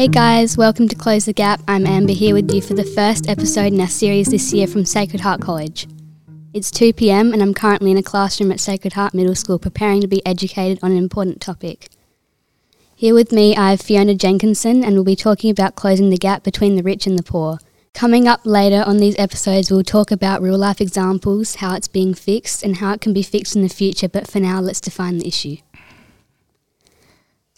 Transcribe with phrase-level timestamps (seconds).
[0.00, 1.60] Hey guys, welcome to Close the Gap.
[1.68, 4.86] I'm Amber here with you for the first episode in our series this year from
[4.86, 5.86] Sacred Heart College.
[6.54, 10.00] It's 2 pm and I'm currently in a classroom at Sacred Heart Middle School preparing
[10.00, 11.90] to be educated on an important topic.
[12.96, 16.44] Here with me, I have Fiona Jenkinson and we'll be talking about closing the gap
[16.44, 17.58] between the rich and the poor.
[17.92, 22.14] Coming up later on these episodes, we'll talk about real life examples, how it's being
[22.14, 25.18] fixed, and how it can be fixed in the future, but for now, let's define
[25.18, 25.58] the issue.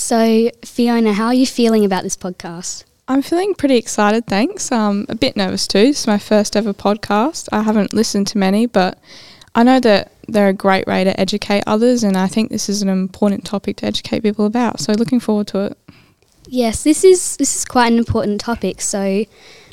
[0.00, 2.84] So, Fiona, how are you feeling about this podcast?
[3.06, 4.72] I'm feeling pretty excited, thanks.
[4.72, 5.90] Um, a bit nervous too.
[5.90, 7.50] It's my first ever podcast.
[7.52, 8.98] I haven't listened to many, but
[9.54, 12.80] I know that they're a great way to educate others, and I think this is
[12.80, 14.80] an important topic to educate people about.
[14.80, 15.78] So, looking forward to it.
[16.48, 18.80] Yes, this is this is quite an important topic.
[18.80, 19.26] So,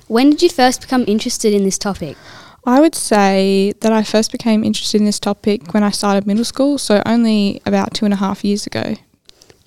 [0.07, 2.17] when did you first become interested in this topic?
[2.65, 6.43] I would say that I first became interested in this topic when I started middle
[6.43, 8.97] school, so only about two and a half years ago.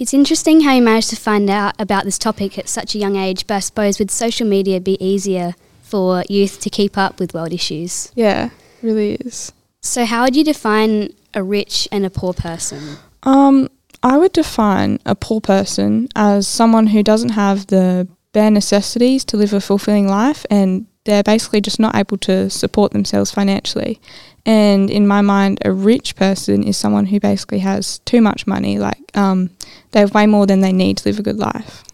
[0.01, 3.17] It's interesting how you managed to find out about this topic at such a young
[3.17, 7.35] age, but I suppose with social media be easier for youth to keep up with
[7.35, 8.11] world issues.
[8.15, 8.49] Yeah,
[8.81, 9.53] really is.
[9.83, 12.97] So, how would you define a rich and a poor person?
[13.25, 13.69] Um,
[14.03, 19.37] I would define a poor person as someone who doesn't have the bare necessities to
[19.37, 24.01] live a fulfilling life and they're basically just not able to support themselves financially.
[24.47, 28.79] And in my mind, a rich person is someone who basically has too much money,
[28.79, 29.51] like um,
[29.91, 31.85] they have way more than they need to live a good life.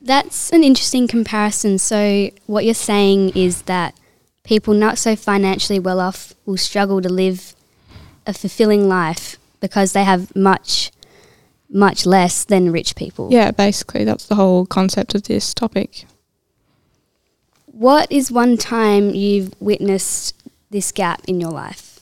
[0.00, 1.78] That's an interesting comparison.
[1.78, 3.94] So, what you're saying is that
[4.44, 7.54] people not so financially well off will struggle to live
[8.26, 10.90] a fulfilling life because they have much,
[11.68, 13.28] much less than rich people.
[13.30, 16.06] Yeah, basically, that's the whole concept of this topic.
[17.66, 20.34] What is one time you've witnessed
[20.70, 22.00] this gap in your life?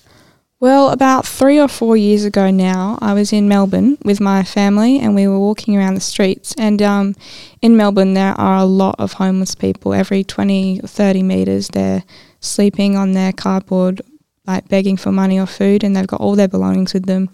[0.61, 4.99] Well, about three or four years ago now, I was in Melbourne with my family
[4.99, 6.53] and we were walking around the streets.
[6.59, 7.15] And um,
[7.63, 9.95] in Melbourne, there are a lot of homeless people.
[9.95, 12.03] Every 20 or 30 metres, they're
[12.41, 14.03] sleeping on their cardboard,
[14.49, 17.31] like begging for money or food, and they've got all their belongings with them.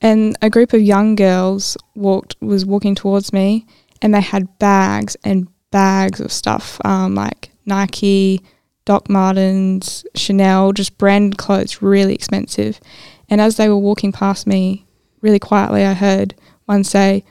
[0.00, 3.66] And a group of young girls walked was walking towards me,
[4.00, 8.42] and they had bags and bags of stuff, um, like Nike,
[8.86, 12.80] Doc Martens, Chanel, just branded clothes, really expensive.
[13.28, 14.86] And as they were walking past me,
[15.20, 17.24] really quietly, I heard one say,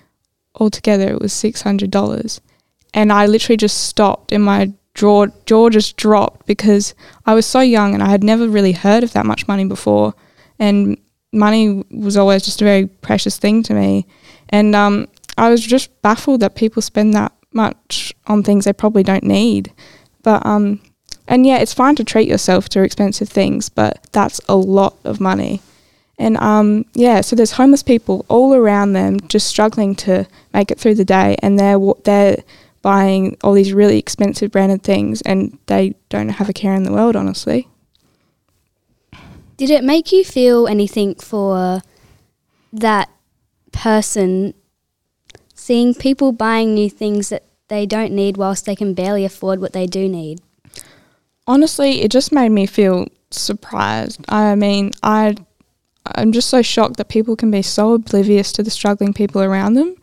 [0.54, 2.40] altogether it was $600.
[2.94, 6.94] And I literally just stopped and my jaw, jaw just dropped because
[7.26, 10.14] I was so young and I had never really heard of that much money before.
[10.60, 10.98] And
[11.32, 14.08] money was always just a very precious thing to me.
[14.50, 19.04] And um, I was just baffled that people spend that much on things they probably
[19.04, 19.74] don't need.
[20.22, 20.82] But um,
[21.28, 25.20] and yeah, it's fine to treat yourself to expensive things, but that's a lot of
[25.20, 25.62] money.
[26.18, 30.80] And um, yeah, so there's homeless people all around them just struggling to make it
[30.80, 32.38] through the day, and they're they're
[32.82, 36.94] buying all these really expensive branded things, and they don't have a care in the
[36.94, 37.68] world, honestly.
[39.58, 41.82] Did it make you feel anything for
[42.72, 43.10] that
[43.72, 44.54] person
[45.54, 49.74] seeing people buying new things that they don't need whilst they can barely afford what
[49.74, 50.42] they do need?
[51.48, 54.24] Honestly, it just made me feel surprised.
[54.30, 55.36] I mean, I
[56.06, 59.74] I'm just so shocked that people can be so oblivious to the struggling people around
[59.74, 59.96] them,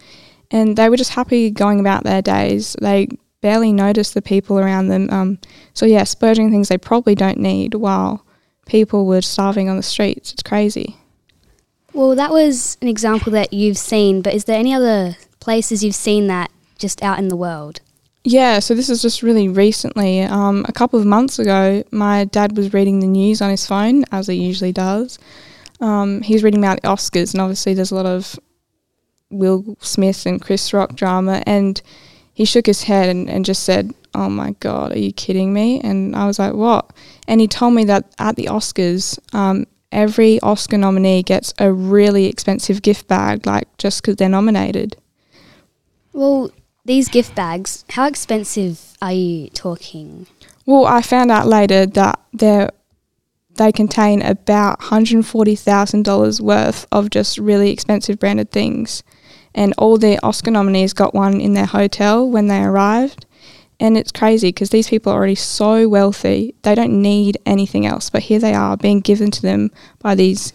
[0.51, 2.77] and they were just happy going about their days.
[2.81, 3.09] They
[3.41, 5.09] barely noticed the people around them.
[5.11, 5.39] Um,
[5.75, 8.25] so yeah, splurging things they probably don't need while
[8.67, 10.33] people were starving on the streets.
[10.33, 10.97] It's crazy.
[11.93, 15.95] Well, that was an example that you've seen, but is there any other places you've
[15.95, 17.81] seen that just out in the world?
[18.25, 20.23] Yeah, so this is just really recently.
[20.23, 24.05] Um, a couple of months ago, my dad was reading the news on his phone,
[24.13, 25.19] as he usually does.
[25.81, 28.39] Um, reading about the Oscars, and obviously there's a lot of
[29.31, 31.83] Will Smith and Chris Rock drama, and
[32.33, 35.81] he shook his head and, and just said, Oh my God, are you kidding me?
[35.81, 36.93] And I was like, What?
[37.27, 42.27] And he told me that at the Oscars, um, every Oscar nominee gets a really
[42.27, 44.97] expensive gift bag, like just because they're nominated.
[46.13, 46.53] Well,
[46.85, 50.27] these gift bags, how expensive are you talking?
[50.67, 52.69] Well, I found out later that they
[53.55, 59.03] they contain about $140,000 worth of just really expensive branded things.
[59.55, 63.27] And all the Oscar nominees got one in their hotel when they arrived.
[63.79, 68.09] And it's crazy because these people are already so wealthy, they don't need anything else.
[68.09, 70.55] But here they are being given to them by these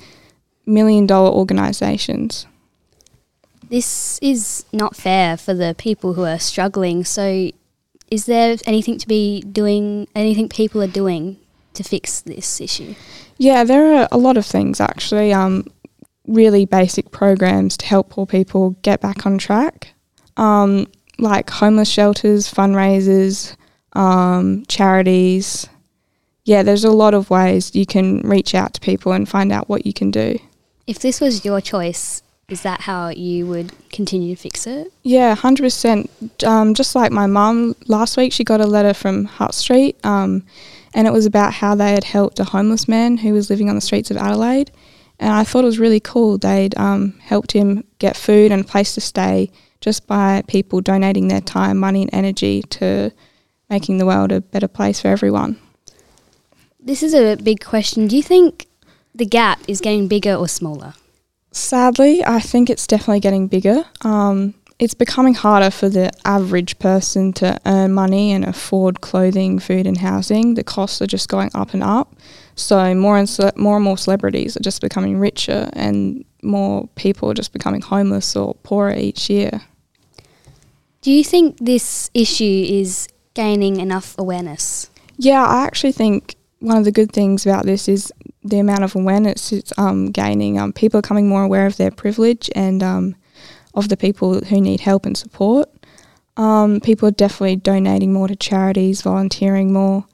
[0.66, 2.48] million dollar organizations
[3.70, 7.04] this is not fair for the people who are struggling.
[7.04, 7.52] So,
[8.10, 11.38] is there anything to be doing, anything people are doing
[11.74, 12.96] to fix this issue?
[13.38, 15.34] Yeah, there are a lot of things actually.
[15.34, 15.66] Um,
[16.28, 19.94] really basic programs to help poor people get back on track.
[20.36, 20.88] Um,
[21.20, 23.56] like homeless shelters, fundraisers,
[23.94, 25.68] um, charities.
[26.44, 29.68] Yeah, there's a lot of ways you can reach out to people and find out
[29.68, 30.38] what you can do.
[30.86, 34.94] If this was your choice, is that how you would continue to fix it?
[35.04, 36.10] Yeah, hundred um, percent.
[36.78, 40.44] Just like my mum last week, she got a letter from Hutt Street, um,
[40.94, 43.76] and it was about how they had helped a homeless man who was living on
[43.76, 44.72] the streets of Adelaide.
[45.20, 46.38] And I thought it was really cool.
[46.38, 49.50] They'd um, helped him get food and a place to stay
[49.82, 53.12] just by people donating their time, money, and energy to
[53.70, 55.60] making the world a better place for everyone.
[56.80, 58.08] This is a big question.
[58.08, 58.68] Do you think
[59.14, 60.94] the gap is getting bigger or smaller?
[61.58, 63.84] Sadly, I think it's definitely getting bigger.
[64.02, 69.88] Um, it's becoming harder for the average person to earn money and afford clothing, food,
[69.88, 70.54] and housing.
[70.54, 72.16] The costs are just going up and up.
[72.56, 77.32] So more and ce- more and more celebrities are just becoming richer, and more people
[77.32, 79.64] are just becoming homeless or poorer each year.
[81.02, 84.92] Do you think this issue is gaining enough awareness?
[85.18, 88.12] Yeah, I actually think one of the good things about this is
[88.50, 90.60] the amount of awareness it's um, gaining.
[90.60, 93.16] Um, people are becoming more aware of their privilege and um,
[93.74, 95.70] of the people who need help and support.
[96.38, 100.06] Um, people are definitely donating more to charities, volunteering more.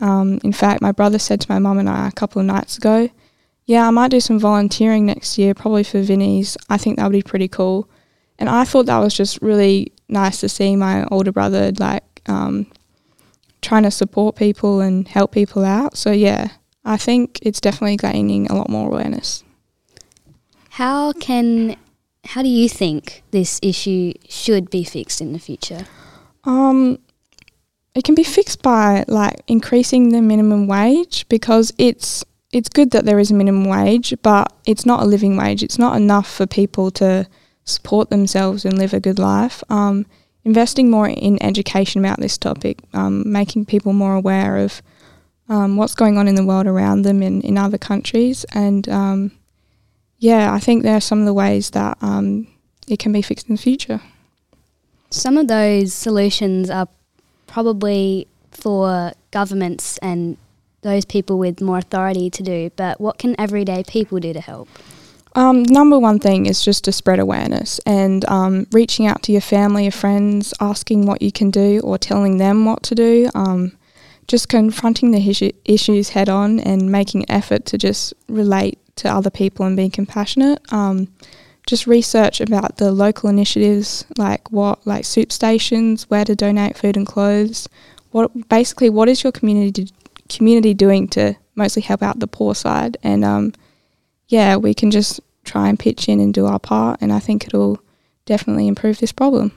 [0.00, 2.76] Um, in fact, my brother said to my mum and I a couple of nights
[2.76, 3.08] ago,
[3.66, 6.56] "Yeah, I might do some volunteering next year, probably for Vinnie's.
[6.68, 7.88] I think that would be pretty cool."
[8.38, 12.66] And I thought that was just really nice to see my older brother like um,
[13.60, 15.96] trying to support people and help people out.
[15.96, 16.48] So yeah,
[16.84, 19.44] I think it's definitely gaining a lot more awareness.
[20.70, 21.76] How can
[22.24, 25.86] how do you think this issue should be fixed in the future?
[26.44, 26.98] Um,
[27.94, 33.04] it can be fixed by like increasing the minimum wage because it's it's good that
[33.04, 35.62] there is a minimum wage, but it's not a living wage.
[35.62, 37.26] It's not enough for people to
[37.64, 39.62] support themselves and live a good life.
[39.70, 40.06] Um,
[40.44, 44.82] investing more in education about this topic, um, making people more aware of
[45.52, 48.44] um, what's going on in the world around them in, in other countries.
[48.54, 49.32] And um,
[50.18, 52.48] yeah, I think there are some of the ways that um,
[52.88, 54.00] it can be fixed in the future.
[55.10, 56.88] Some of those solutions are
[57.46, 60.38] probably for governments and
[60.80, 64.68] those people with more authority to do, but what can everyday people do to help?
[65.34, 69.40] Um, number one thing is just to spread awareness and um, reaching out to your
[69.42, 73.30] family or friends, asking what you can do or telling them what to do.
[73.34, 73.72] Um,
[74.28, 79.08] just confronting the issue, issues head on and making an effort to just relate to
[79.08, 80.60] other people and being compassionate.
[80.72, 81.08] Um,
[81.66, 86.96] just research about the local initiatives, like what, like soup stations, where to donate food
[86.96, 87.68] and clothes.
[88.10, 89.90] What basically, what is your community
[90.28, 92.96] community doing to mostly help out the poor side?
[93.02, 93.52] And um,
[94.28, 97.46] yeah, we can just try and pitch in and do our part, and I think
[97.46, 97.80] it'll
[98.26, 99.52] definitely improve this problem.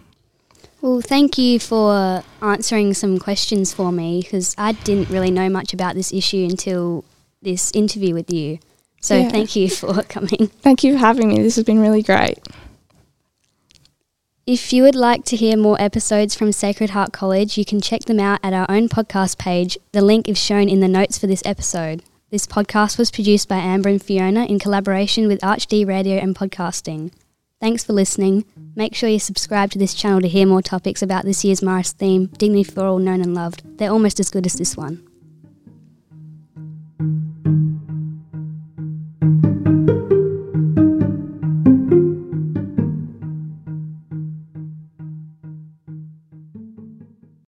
[0.86, 5.74] Well, thank you for answering some questions for me because I didn't really know much
[5.74, 7.04] about this issue until
[7.42, 8.60] this interview with you.
[9.02, 9.30] So yeah.
[9.30, 10.46] thank you for coming.
[10.62, 11.42] Thank you for having me.
[11.42, 12.38] This has been really great.
[14.46, 18.02] If you would like to hear more episodes from Sacred Heart College, you can check
[18.02, 19.80] them out at our own podcast page.
[19.92, 22.04] The link is shown in the notes for this episode.
[22.30, 27.12] This podcast was produced by Amber and Fiona in collaboration with ArchD Radio and Podcasting.
[27.66, 28.46] Thanks for listening.
[28.76, 31.94] Make sure you subscribe to this channel to hear more topics about this year's Marist
[31.94, 33.64] theme, Dignity for All Known and Loved.
[33.80, 35.04] They're almost as good as this one.